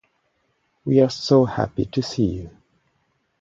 We 0.83 0.99
are 1.01 1.11
so 1.11 1.45
happy 1.45 1.85
to 1.85 2.01
see 2.01 2.25
you. 2.25 2.49